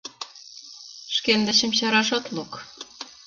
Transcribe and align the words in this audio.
Шкендычым 1.15 1.71
чараш 1.77 2.09
от 2.17 2.25
лук? 2.35 2.51